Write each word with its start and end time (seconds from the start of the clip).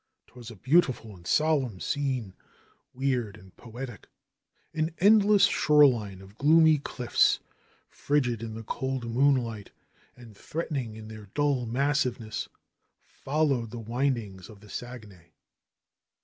^Twas 0.27 0.49
a 0.49 0.55
beautiful 0.55 1.15
and 1.15 1.27
solemn 1.27 1.79
scene, 1.79 2.33
weird 2.91 3.37
and 3.37 3.55
poetic! 3.55 4.07
An 4.73 4.95
endless 4.97 5.45
shoreline 5.45 6.21
of 6.21 6.39
gloomy 6.39 6.79
cliffs, 6.79 7.39
frigid 7.87 8.41
in 8.41 8.55
the 8.55 8.63
cold 8.63 9.05
moonlight 9.05 9.69
and 10.17 10.35
threaten 10.35 10.75
ing 10.77 10.95
in 10.95 11.07
their 11.07 11.27
dull 11.35 11.67
massiveness, 11.67 12.49
followed 13.05 13.69
the 13.69 13.77
windings 13.77 14.49
of 14.49 14.61
the 14.61 14.69
Saguenay. 14.71 15.33